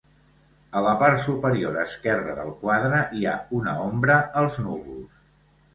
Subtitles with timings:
[0.79, 5.27] A la part superior esquerra del quadre, hi ha una ombra als núvols.